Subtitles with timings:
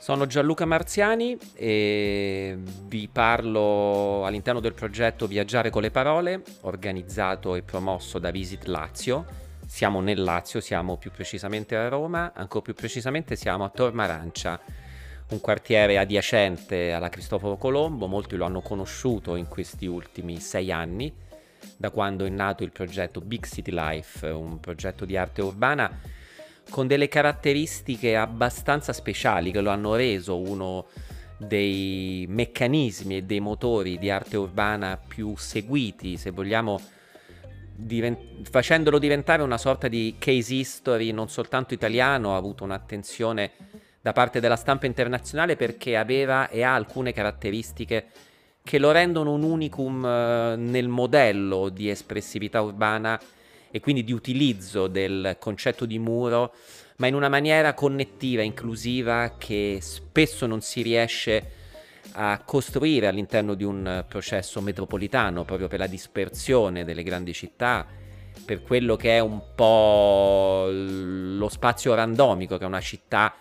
[0.00, 7.60] Sono Gianluca Marziani e vi parlo all'interno del progetto Viaggiare con le parole, organizzato e
[7.60, 9.26] promosso da Visit Lazio.
[9.66, 14.58] Siamo nel Lazio, siamo più precisamente a Roma, ancora più precisamente siamo a Tormarancia,
[15.32, 21.12] un quartiere adiacente alla Cristoforo Colombo, molti lo hanno conosciuto in questi ultimi sei anni,
[21.76, 26.18] da quando è nato il progetto Big City Life, un progetto di arte urbana
[26.68, 30.86] con delle caratteristiche abbastanza speciali che lo hanno reso uno
[31.38, 36.78] dei meccanismi e dei motori di arte urbana più seguiti, se vogliamo,
[37.74, 43.52] divent- facendolo diventare una sorta di case history non soltanto italiano, ha avuto un'attenzione
[44.02, 48.06] da parte della stampa internazionale perché aveva e ha alcune caratteristiche
[48.62, 53.18] che lo rendono un unicum eh, nel modello di espressività urbana
[53.70, 56.54] e quindi di utilizzo del concetto di muro,
[56.96, 61.58] ma in una maniera connettiva, inclusiva, che spesso non si riesce
[62.12, 67.86] a costruire all'interno di un processo metropolitano, proprio per la dispersione delle grandi città,
[68.44, 73.34] per quello che è un po' lo spazio randomico che una città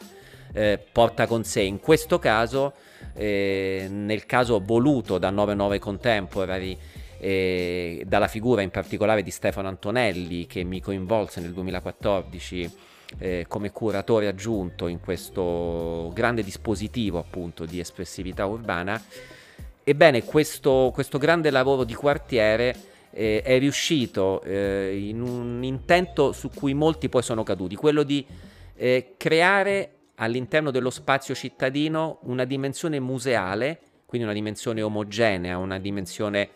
[0.53, 1.61] eh, porta con sé.
[1.61, 2.73] In questo caso,
[3.13, 6.77] eh, nel caso voluto da 99 Contemporary,
[7.19, 12.71] dalla figura in particolare di Stefano Antonelli che mi coinvolse nel 2014
[13.17, 19.01] eh, come curatore aggiunto in questo grande dispositivo appunto di espressività urbana.
[19.83, 22.75] Ebbene, questo, questo grande lavoro di quartiere
[23.11, 28.23] eh, è riuscito eh, in un intento su cui molti poi sono caduti, quello di
[28.75, 36.49] eh, creare all'interno dello spazio cittadino una dimensione museale, quindi una dimensione omogenea, una dimensione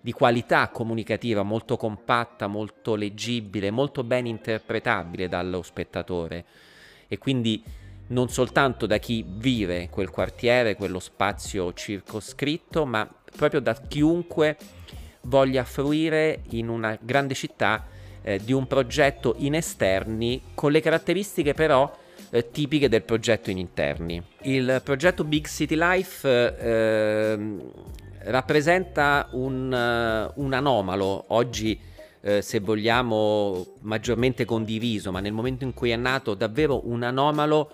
[0.00, 6.44] di qualità comunicativa molto compatta, molto leggibile, molto ben interpretabile dallo spettatore
[7.06, 7.62] e quindi
[8.08, 14.56] non soltanto da chi vive quel quartiere, quello spazio circoscritto, ma proprio da chiunque
[15.22, 17.86] voglia fruire in una grande città
[18.22, 21.90] eh, di un progetto in esterni con le caratteristiche però
[22.30, 24.22] eh, tipiche del progetto in interni.
[24.42, 27.56] Il progetto Big City Life eh,
[28.24, 31.24] rappresenta un, uh, un anomalo.
[31.28, 31.78] Oggi,
[32.22, 37.70] eh, se vogliamo, maggiormente condiviso, ma nel momento in cui è nato davvero un anomalo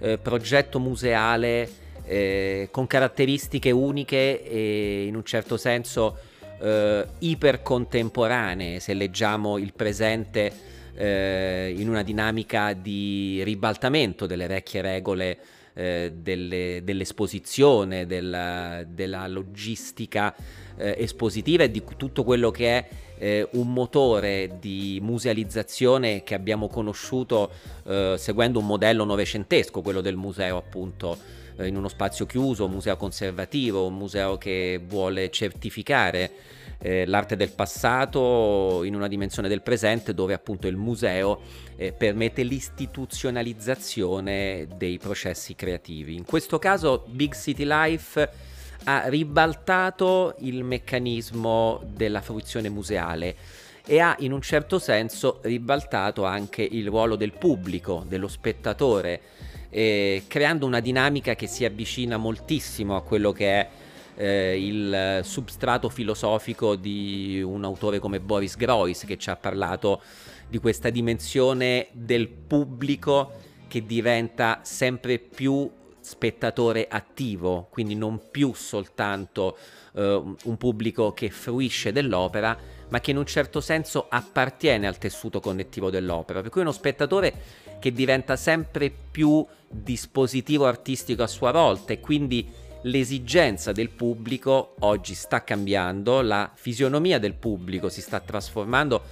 [0.00, 1.68] eh, progetto museale
[2.04, 6.18] eh, con caratteristiche uniche e in un certo senso
[6.60, 10.52] eh, ipercontemporanee, se leggiamo il presente
[10.94, 15.38] eh, in una dinamica di ribaltamento delle vecchie regole
[15.74, 20.34] eh, delle, dell'esposizione, della, della logistica
[20.76, 22.88] eh, espositiva e di tutto quello che è
[23.20, 27.50] eh, un motore di musealizzazione che abbiamo conosciuto
[27.84, 31.18] eh, seguendo un modello novecentesco, quello del museo appunto
[31.56, 36.30] eh, in uno spazio chiuso, un museo conservativo, un museo che vuole certificare
[36.78, 41.40] eh, l'arte del passato in una dimensione del presente dove appunto il museo
[41.76, 46.14] eh, permette l'istituzionalizzazione dei processi creativi.
[46.14, 48.48] In questo caso Big City Life
[48.84, 53.36] ha ribaltato il meccanismo della fruizione museale
[53.84, 59.20] e ha in un certo senso ribaltato anche il ruolo del pubblico, dello spettatore,
[59.68, 63.68] eh, creando una dinamica che si avvicina moltissimo a quello che è
[64.16, 70.02] eh, il substrato filosofico di un autore come Boris Groys che ci ha parlato
[70.48, 73.32] di questa dimensione del pubblico
[73.66, 75.70] che diventa sempre più
[76.10, 79.56] spettatore attivo, quindi non più soltanto
[79.94, 85.38] eh, un pubblico che fruisce dell'opera, ma che in un certo senso appartiene al tessuto
[85.38, 87.32] connettivo dell'opera, per cui uno spettatore
[87.78, 92.44] che diventa sempre più dispositivo artistico a sua volta e quindi
[92.82, 99.02] l'esigenza del pubblico oggi sta cambiando, la fisionomia del pubblico si sta trasformando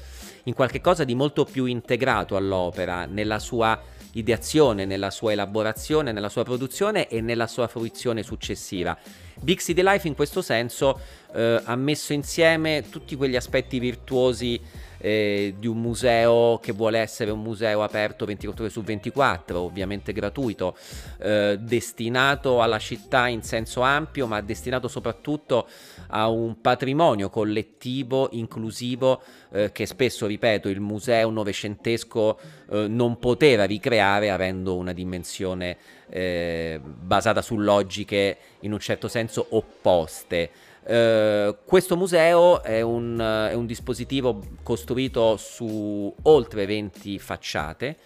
[0.44, 3.80] in qualcosa di molto più integrato all'opera, nella sua
[4.18, 8.96] ideazione, nella sua elaborazione, nella sua produzione e nella sua fruizione successiva.
[9.40, 11.00] Big City Life in questo senso
[11.34, 14.60] eh, ha messo insieme tutti quegli aspetti virtuosi
[14.98, 20.12] eh, di un museo che vuole essere un museo aperto 24 ore su 24, ovviamente
[20.12, 20.76] gratuito,
[21.18, 25.68] eh, destinato alla città in senso ampio, ma destinato soprattutto
[26.08, 32.38] a un patrimonio collettivo inclusivo eh, che spesso, ripeto, il museo novecentesco
[32.70, 35.76] eh, non poteva ricreare avendo una dimensione
[36.10, 40.50] eh, basata su logiche in un certo senso opposte.
[40.88, 47.96] Uh, questo museo è un, è un, dispositivo costruito su oltre 20 facciate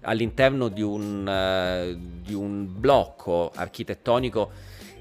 [0.00, 4.50] all'interno di un, uh, di un blocco architettonico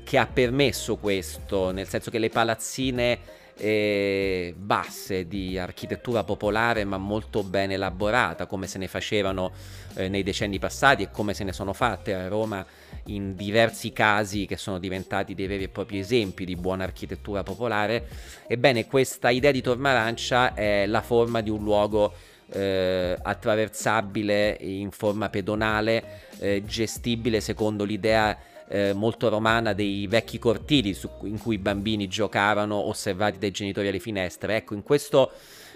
[0.04, 3.20] che ha permesso questo, nel senso che le palazzine
[3.64, 9.52] eh, basse di architettura popolare ma molto ben elaborata come se ne facevano
[9.94, 12.66] eh, nei decenni passati e come se ne sono fatte a Roma
[13.06, 18.08] in diversi casi che sono diventati dei veri e propri esempi di buona architettura popolare.
[18.48, 22.14] Ebbene questa idea di Tormarancia è la forma di un luogo
[22.52, 28.36] eh, attraversabile in forma pedonale eh, gestibile secondo l'idea
[28.72, 33.90] eh, molto romana dei vecchi cortili su, in cui i bambini giocavano osservati dai genitori
[33.90, 34.56] alle finestre.
[34.56, 35.32] Ecco, in, questo,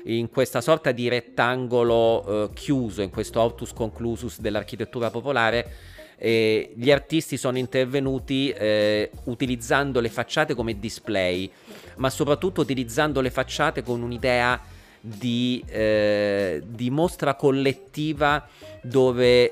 [0.06, 6.90] in questa sorta di rettangolo eh, chiuso, in questo autus conclusus dell'architettura popolare, eh, gli
[6.90, 11.52] artisti sono intervenuti eh, utilizzando le facciate come display,
[11.98, 14.62] ma soprattutto utilizzando le facciate con un'idea
[15.02, 18.48] di, eh, di mostra collettiva
[18.82, 19.52] dove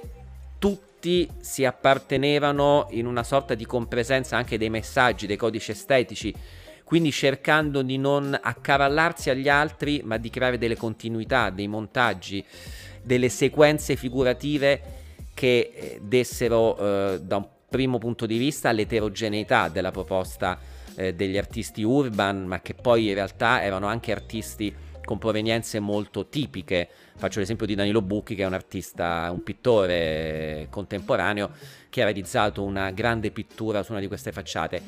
[0.57, 6.33] tutti tutti si appartenevano in una sorta di compresenza anche dei messaggi, dei codici estetici,
[6.85, 12.41] quindi cercando di non accavallarsi agli altri, ma di creare delle continuità, dei montaggi,
[13.01, 14.81] delle sequenze figurative
[15.33, 20.57] che eh, dessero eh, da un primo punto di vista l'eterogeneità della proposta
[20.95, 24.73] eh, degli artisti urban, ma che poi in realtà erano anche artisti
[25.03, 26.89] con provenienze molto tipiche.
[27.15, 31.51] Faccio l'esempio di Danilo Bucchi, che è un artista, un pittore contemporaneo,
[31.89, 34.81] che ha realizzato una grande pittura su una di queste facciate.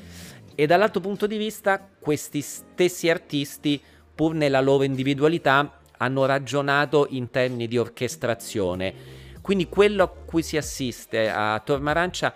[0.55, 3.81] E dall'altro punto di vista, questi stessi artisti,
[4.15, 9.23] pur nella loro individualità, hanno ragionato in termini di orchestrazione.
[9.41, 12.35] Quindi quello a cui si assiste a Tormarancia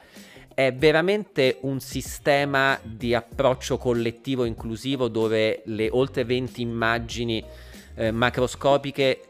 [0.53, 7.43] è veramente un sistema di approccio collettivo inclusivo dove le oltre 20 immagini
[7.99, 9.21] eh, macroscopiche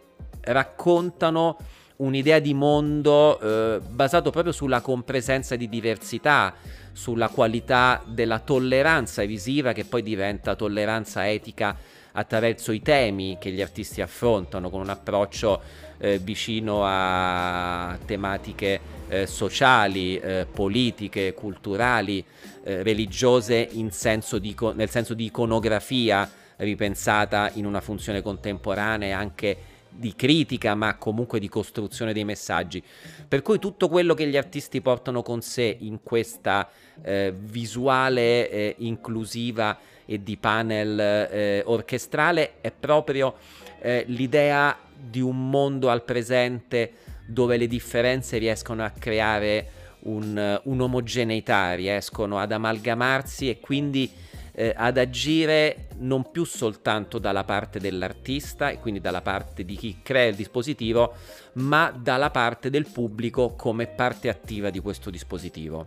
[0.41, 1.57] raccontano
[1.97, 6.53] un'idea di mondo eh, basato proprio sulla compresenza di diversità,
[6.91, 11.75] sulla qualità della tolleranza visiva che poi diventa tolleranza etica
[12.11, 15.61] attraverso i temi che gli artisti affrontano con un approccio
[15.97, 22.23] eh, vicino a tematiche eh, sociali, eh, politiche, culturali,
[22.63, 30.15] eh, religiose senso di, nel senso di iconografia ripensata in una funzione contemporanea anche di
[30.15, 32.81] critica, ma comunque di costruzione dei messaggi.
[33.27, 36.69] Per cui tutto quello che gli artisti portano con sé in questa
[37.01, 43.35] eh, visuale eh, inclusiva e di panel eh, orchestrale è proprio
[43.81, 46.93] eh, l'idea di un mondo al presente
[47.25, 49.71] dove le differenze riescono a creare
[50.01, 54.11] un, un'omogeneità, riescono ad amalgamarsi e quindi
[54.59, 59.99] eh, ad agire non più soltanto dalla parte dell'artista e quindi dalla parte di chi
[60.03, 61.13] crea il dispositivo,
[61.53, 65.85] ma dalla parte del pubblico come parte attiva di questo dispositivo.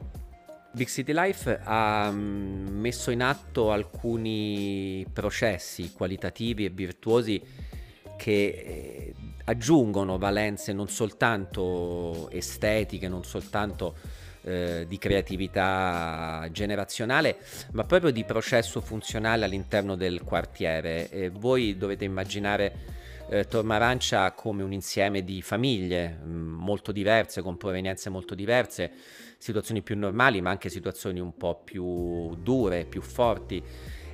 [0.73, 7.43] Big City Life ha mm, messo in atto alcuni processi qualitativi e virtuosi
[8.17, 9.15] che eh,
[9.45, 13.97] aggiungono valenze non soltanto estetiche, non soltanto
[14.43, 17.39] eh, di creatività generazionale,
[17.73, 21.09] ma proprio di processo funzionale all'interno del quartiere.
[21.11, 27.43] E voi dovete immaginare eh, Tormarancia come un insieme di famiglie mh, mm, molto diverse,
[27.43, 28.91] con provenienze molto diverse,
[29.39, 33.63] situazioni più normali, ma anche situazioni un po' più dure, più forti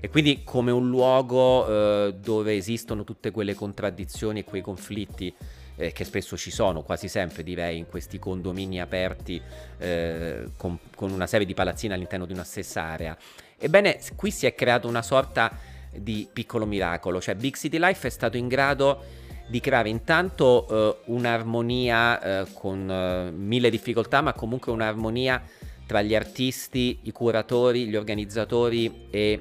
[0.00, 5.34] e quindi come un luogo eh, dove esistono tutte quelle contraddizioni e quei conflitti
[5.78, 9.40] eh, che spesso ci sono, quasi sempre direi, in questi condomini aperti
[9.78, 13.16] eh, con, con, una serie di palazzine all'interno di una stessa area.
[13.56, 15.56] Ebbene, qui si è creato una sorta
[15.94, 20.96] di piccolo miracolo, cioè Big City Life è stato in grado di creare intanto eh,
[21.06, 25.42] un'armonia eh, con eh, mille difficoltà, ma comunque un'armonia
[25.86, 29.40] tra gli artisti, i curatori, gli organizzatori e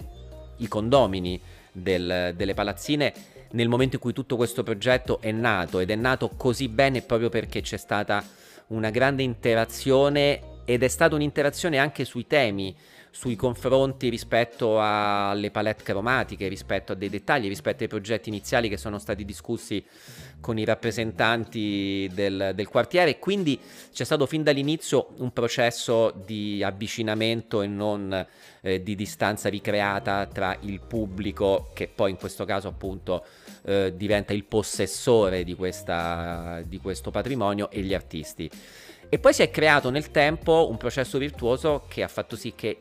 [0.58, 1.40] i condomini
[1.74, 3.14] del, delle palazzine
[3.52, 7.30] nel momento in cui tutto questo progetto è nato ed è nato così bene proprio
[7.30, 8.24] perché c'è stata
[8.68, 12.76] una grande interazione ed è stata un'interazione anche sui temi,
[13.18, 18.78] sui confronti rispetto alle palette cromatiche, rispetto a dei dettagli, rispetto ai progetti iniziali che
[18.78, 19.84] sono stati discussi
[20.40, 23.18] con i rappresentanti del, del quartiere.
[23.18, 23.60] Quindi
[23.92, 28.28] c'è stato fin dall'inizio un processo di avvicinamento e non
[28.62, 33.26] eh, di distanza ricreata tra il pubblico, che poi in questo caso appunto
[33.66, 38.48] eh, diventa il possessore di, questa, di questo patrimonio, e gli artisti.
[39.10, 42.78] E poi si è creato nel tempo un processo virtuoso che ha fatto sì che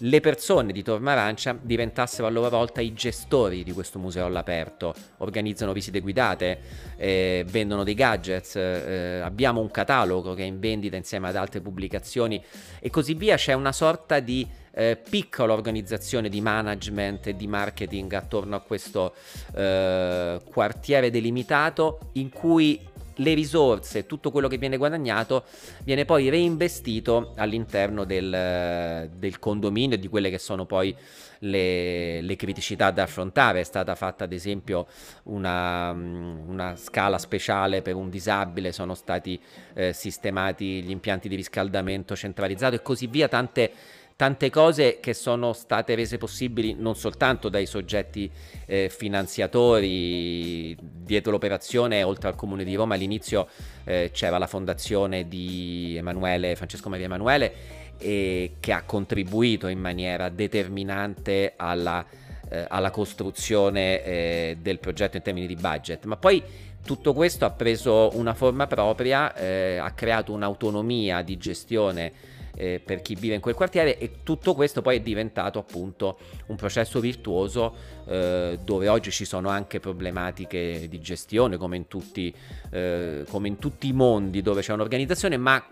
[0.00, 4.94] le persone di Torma Arancia diventassero a loro volta i gestori di questo museo all'aperto,
[5.18, 6.58] organizzano visite guidate,
[6.96, 11.60] eh, vendono dei gadgets, eh, abbiamo un catalogo che è in vendita insieme ad altre
[11.60, 12.42] pubblicazioni
[12.78, 18.12] e così via, c'è una sorta di eh, piccola organizzazione di management e di marketing
[18.12, 19.14] attorno a questo
[19.54, 22.80] eh, quartiere delimitato in cui
[23.20, 25.44] le risorse, tutto quello che viene guadagnato
[25.84, 30.94] viene poi reinvestito all'interno del, del condominio e di quelle che sono poi
[31.40, 33.60] le, le, criticità da affrontare.
[33.60, 34.86] È stata fatta ad esempio
[35.24, 39.40] una, una scala speciale per un disabile, sono stati
[39.74, 43.72] eh, sistemati gli impianti di riscaldamento centralizzato e così via, tante
[44.20, 48.30] tante cose che sono state rese possibili non soltanto dai soggetti
[48.66, 53.48] eh, finanziatori dietro l'operazione, oltre al Comune di Roma, all'inizio
[53.84, 57.52] eh, c'era la fondazione di Emanuele, Francesco Maria Emanuele,
[57.96, 62.04] e che ha contribuito in maniera determinante alla,
[62.50, 66.42] eh, alla costruzione eh, del progetto in termini di budget, ma poi
[66.84, 72.12] tutto questo ha preso una forma propria, eh, ha creato un'autonomia di gestione
[72.60, 76.56] eh, per chi vive in quel quartiere e tutto questo poi è diventato appunto un
[76.56, 77.74] processo virtuoso
[78.06, 82.34] eh, dove oggi ci sono anche problematiche di gestione come in tutti,
[82.70, 85.64] eh, come in tutti i mondi dove c'è un'organizzazione ma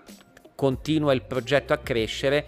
[0.55, 2.47] continua il progetto a crescere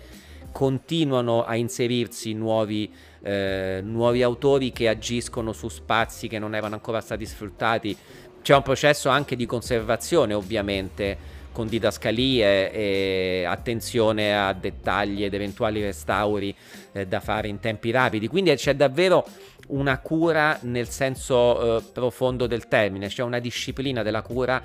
[0.53, 2.93] continuano a inserirsi nuovi,
[3.23, 7.97] eh, nuovi autori che agiscono su spazi che non erano ancora stati sfruttati.
[8.43, 15.83] C'è un processo anche di conservazione ovviamente con didascalie e attenzione a dettagli ed eventuali
[15.83, 16.55] restauri
[16.93, 18.29] eh, da fare in tempi rapidi.
[18.29, 19.27] Quindi c'è davvero
[19.69, 24.63] una cura nel senso eh, profondo del termine, c'è una disciplina della cura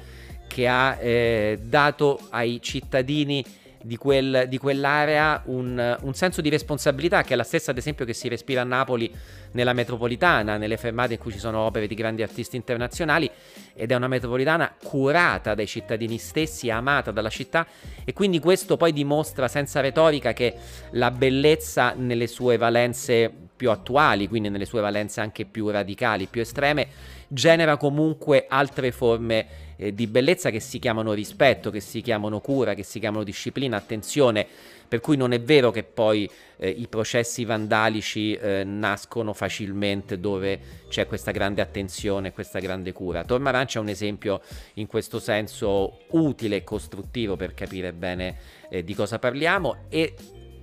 [0.48, 3.44] che ha eh, dato ai cittadini
[3.86, 8.04] di, quel, di quell'area un, un, senso di responsabilità che è la stessa ad esempio
[8.04, 9.13] che si respira a Napoli
[9.51, 13.30] nella metropolitana, nelle fermate in cui ci sono opere di grandi artisti internazionali
[13.75, 17.68] ed è una metropolitana curata dai cittadini stessi, amata dalla città
[18.04, 20.56] e quindi questo poi dimostra senza retorica che
[20.92, 26.42] la bellezza nelle sue valenze più attuali, quindi nelle sue valenze anche più radicali, più
[26.42, 26.88] estreme,
[27.27, 32.74] genera comunque altre forme eh, di bellezza che si chiamano rispetto, che si chiamano cura,
[32.74, 34.46] che si chiamano disciplina, attenzione,
[34.88, 40.60] per cui non è vero che poi eh, i processi vandalici eh, nascono facilmente dove
[40.88, 43.24] c'è questa grande attenzione, questa grande cura.
[43.24, 44.41] Torma Arancia è un esempio
[44.75, 48.38] in questo senso utile e costruttivo per capire bene
[48.70, 50.13] eh, di cosa parliamo e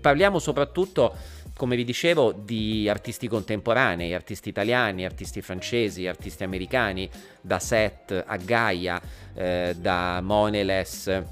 [0.01, 1.15] parliamo soprattutto
[1.63, 7.09] come vi dicevo, di artisti contemporanei, artisti italiani, artisti francesi, artisti americani,
[7.41, 9.01] da Seth a Gaia,
[9.33, 11.23] eh, da Moneles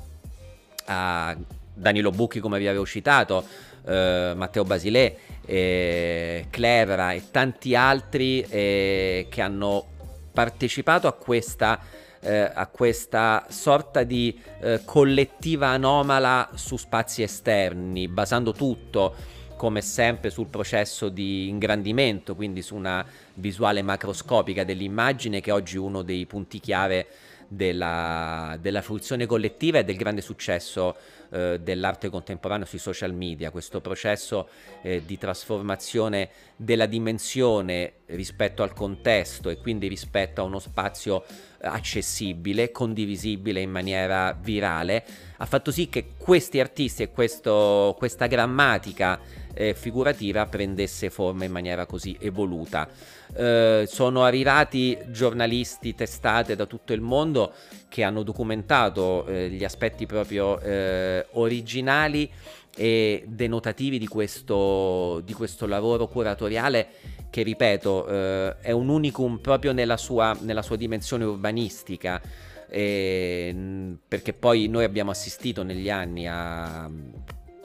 [0.84, 1.36] a
[1.74, 3.44] Danilo Bucchi come vi avevo citato,
[3.84, 9.84] eh, Matteo Basilè, eh, Clevera e tanti altri eh, che hanno
[10.32, 11.80] partecipato a questa,
[12.20, 20.30] eh, a questa sorta di eh, collettiva anomala su spazi esterni, basando tutto come sempre
[20.30, 26.24] sul processo di ingrandimento, quindi su una visuale macroscopica dell'immagine che oggi è uno dei
[26.24, 27.06] punti chiave
[27.46, 30.96] della, della fruizione collettiva e del grande successo
[31.28, 34.48] eh, dell'arte contemporanea sui social media, questo processo
[34.80, 41.22] eh, di trasformazione della dimensione rispetto al contesto e quindi rispetto a uno spazio
[41.60, 45.04] accessibile, condivisibile in maniera virale,
[45.36, 49.20] ha fatto sì che questi artisti e questo, questa grammatica
[49.54, 52.88] eh, figurativa prendesse forma in maniera così evoluta.
[53.34, 57.52] Eh, sono arrivati giornalisti testate da tutto il mondo
[57.88, 62.30] che hanno documentato eh, gli aspetti proprio eh, originali
[62.76, 66.88] e denotativi di questo, di questo lavoro curatoriale
[67.30, 72.20] che ripeto eh, è un unicum proprio nella sua, nella sua dimensione urbanistica
[72.68, 76.88] eh, perché poi noi abbiamo assistito negli anni a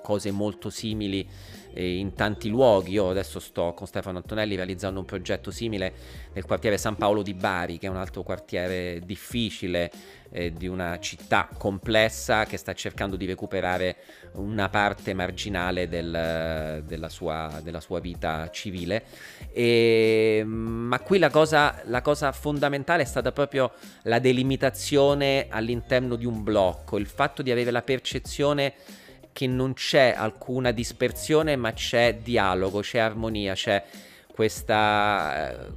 [0.01, 1.27] cose molto simili
[1.75, 2.91] in tanti luoghi.
[2.91, 5.93] Io adesso sto con Stefano Antonelli realizzando un progetto simile
[6.33, 9.91] nel quartiere San Paolo di Bari, che è un altro quartiere difficile
[10.31, 13.95] eh, di una città complessa che sta cercando di recuperare
[14.33, 19.05] una parte marginale del, della, sua, della, sua, vita civile.
[19.51, 23.71] E, ma qui la cosa, la cosa fondamentale è stata proprio
[24.03, 28.73] la delimitazione all'interno di un blocco, il fatto di avere la percezione
[29.35, 33.83] che non c'è alcuna dispersione, ma c'è dialogo, c'è armonia, c'è
[34.31, 35.71] questa, eh,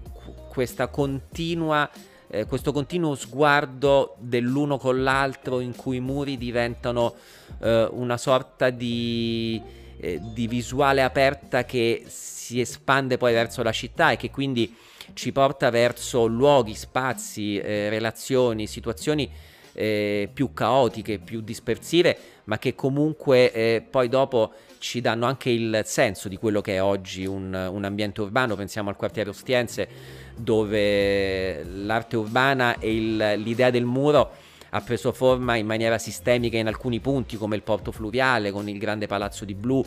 [0.49, 1.91] questa continua,
[2.29, 7.17] eh, questo continuo sguardo dell'uno con l'altro in cui i muri diventano
[7.61, 9.61] eh, una sorta di,
[9.99, 14.73] eh, di visuale aperta che si espande poi verso la città e che quindi
[15.15, 19.29] ci porta verso luoghi, spazi, eh, relazioni, situazioni
[19.73, 22.17] eh, più caotiche, più dispersive,
[22.49, 26.83] ma che comunque eh, poi dopo ci danno anche il senso di quello che è
[26.83, 28.57] oggi un, un ambiente urbano.
[28.57, 29.88] Pensiamo al quartiere Ostiense,
[30.35, 34.31] dove l'arte urbana e il, l'idea del muro
[34.71, 38.78] ha preso forma in maniera sistemica in alcuni punti, come il porto fluviale con il
[38.78, 39.85] grande palazzo di blu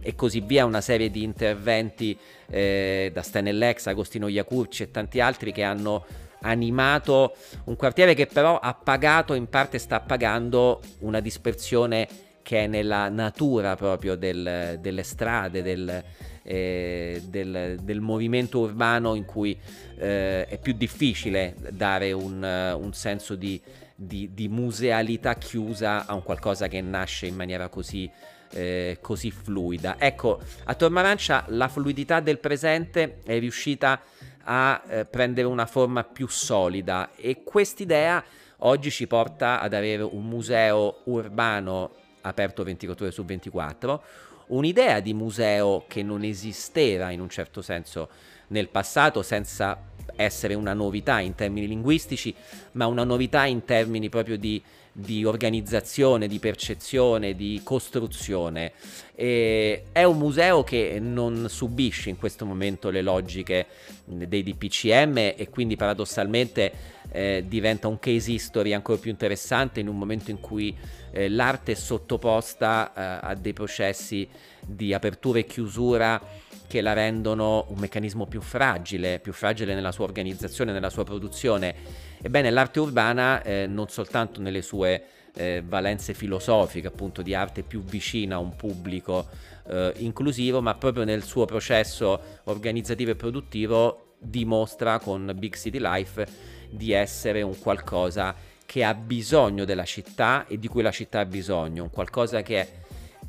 [0.00, 5.52] e così via, una serie di interventi eh, da Stenellex, Agostino Iacurci e tanti altri
[5.52, 6.04] che hanno
[6.42, 12.08] animato un quartiere che però ha pagato, in parte sta pagando una dispersione
[12.42, 16.02] che è nella natura proprio del, delle strade, del,
[16.42, 19.56] eh, del, del, movimento urbano in cui
[19.98, 23.60] eh, è più difficile dare un, un senso di,
[23.94, 28.10] di, di, musealità chiusa a un qualcosa che nasce in maniera così,
[28.52, 29.96] eh, così fluida.
[29.98, 34.00] Ecco, a Tormarancia la fluidità del presente è riuscita a
[34.44, 37.10] a eh, prendere una forma più solida.
[37.16, 38.22] E quest'idea
[38.58, 41.92] oggi ci porta ad avere un museo urbano
[42.22, 44.02] aperto 24 ore su 24,
[44.48, 48.08] un'idea di museo che non esisteva in un certo senso
[48.48, 49.78] nel passato senza
[50.16, 52.34] essere una novità in termini linguistici,
[52.72, 54.62] ma una novità in termini proprio di
[55.00, 58.72] di organizzazione, di percezione, di costruzione.
[59.14, 63.66] E è un museo che non subisce in questo momento le logiche
[64.04, 66.72] dei DPCM e quindi paradossalmente
[67.12, 70.76] eh, diventa un case history ancora più interessante in un momento in cui
[71.10, 74.28] eh, l'arte è sottoposta eh, a dei processi
[74.64, 76.20] di apertura e chiusura
[76.66, 81.74] che la rendono un meccanismo più fragile, più fragile nella sua organizzazione, nella sua produzione
[82.22, 85.02] Ebbene, l'arte urbana, eh, non soltanto nelle sue
[85.34, 89.28] eh, valenze filosofiche, appunto di arte più vicina a un pubblico
[89.68, 96.26] eh, inclusivo, ma proprio nel suo processo organizzativo e produttivo dimostra con Big City Life
[96.68, 98.34] di essere un qualcosa
[98.66, 102.60] che ha bisogno della città e di cui la città ha bisogno, un qualcosa che
[102.60, 102.68] è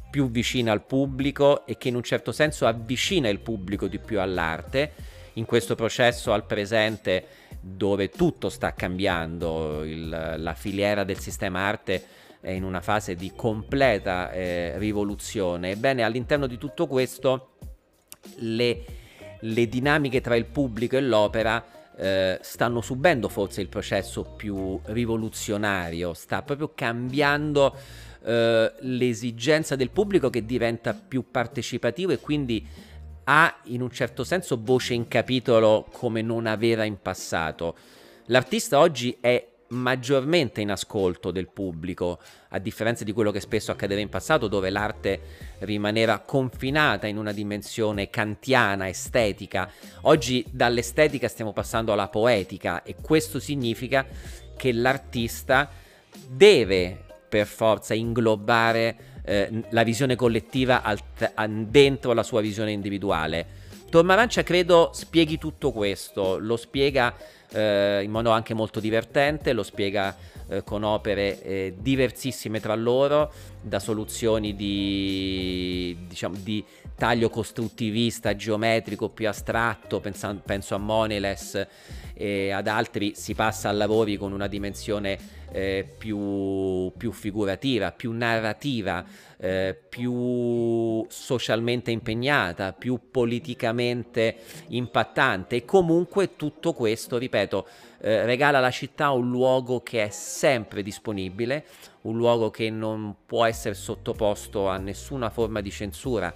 [0.09, 4.19] più vicina al pubblico e che in un certo senso avvicina il pubblico di più
[4.19, 4.91] all'arte.
[5.33, 7.25] In questo processo al presente
[7.59, 12.03] dove tutto sta cambiando, il, la filiera del sistema arte
[12.41, 15.71] è in una fase di completa eh, rivoluzione.
[15.71, 17.51] Ebbene, all'interno di tutto questo
[18.37, 18.83] le,
[19.39, 21.63] le dinamiche tra il pubblico e l'opera
[21.95, 27.75] eh, stanno subendo forse il processo più rivoluzionario, sta proprio cambiando
[28.23, 32.67] eh, l'esigenza del pubblico che diventa più partecipativo e quindi
[33.25, 37.75] ha in un certo senso voce in capitolo come non aveva in passato.
[38.25, 44.01] L'artista oggi è maggiormente in ascolto del pubblico, a differenza di quello che spesso accadeva
[44.01, 45.19] in passato, dove l'arte
[45.59, 49.71] rimaneva confinata in una dimensione kantiana, estetica.
[50.01, 54.05] Oggi dall'estetica stiamo passando alla poetica e questo significa
[54.55, 55.69] che l'artista
[56.27, 60.99] deve per forza inglobare eh, la visione collettiva al,
[61.67, 63.59] dentro la sua visione individuale.
[63.89, 67.13] Tormarancia credo spieghi tutto questo, lo spiega
[67.51, 70.15] eh, in modo anche molto divertente, lo spiega
[70.47, 76.63] eh, con opere eh, diversissime tra loro, da soluzioni di, diciamo, di
[76.95, 81.67] taglio costruttivista, geometrico, più astratto, pensa, penso a Moneless
[82.13, 85.17] e ad altri, si passa a lavori con una dimensione
[85.51, 89.05] eh, più, più, figurativa, più narrativa,
[89.37, 94.37] eh, più socialmente impegnata, più politicamente
[94.67, 95.57] impattante.
[95.57, 97.67] E comunque tutto questo, ripeto,
[98.01, 101.65] eh, regala alla città un luogo che è sempre disponibile,
[102.01, 106.33] un luogo che non può essere sottoposto a nessuna forma di censura.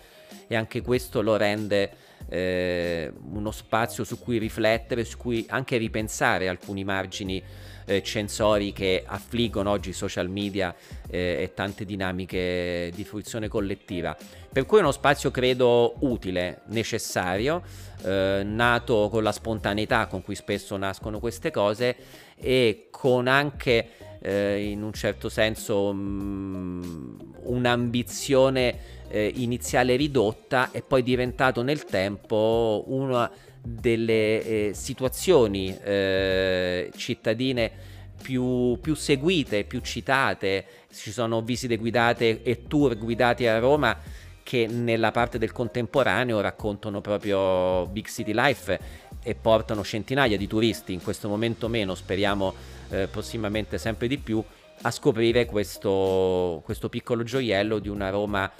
[0.47, 6.47] E anche questo lo rende eh, uno spazio su cui riflettere, su cui anche ripensare
[6.47, 7.43] alcuni margini
[7.85, 10.75] eh, censori che affliggono oggi i social media
[11.09, 14.15] eh, e tante dinamiche di fruizione collettiva.
[14.51, 17.61] Per cui è uno spazio credo utile, necessario,
[18.03, 21.95] eh, nato con la spontaneità con cui spesso nascono queste cose
[22.37, 23.89] e con anche
[24.25, 31.85] eh, in un certo senso mh, mm, un'ambizione eh, iniziale ridotta e poi diventato nel
[31.85, 33.29] tempo una
[33.61, 37.71] delle eh, situazioni eh, cittadine
[38.19, 40.65] più, più, seguite, più citate.
[40.91, 43.95] Ci sono visite guidate e tour guidati a Roma
[44.41, 48.79] che nella parte del contemporaneo raccontano proprio Big City Life
[49.27, 52.53] e portano centinaia di turisti, in questo momento meno, speriamo
[52.89, 54.41] eh, prossimamente sempre di più,
[54.81, 58.51] a scoprire questo, questo piccolo gioiello di una Roma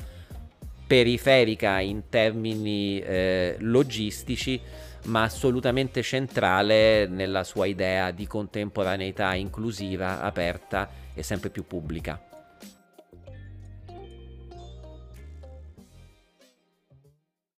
[0.87, 4.59] periferica in termini eh, logistici,
[5.03, 12.19] ma assolutamente centrale nella sua idea di contemporaneità inclusiva, aperta e sempre più pubblica.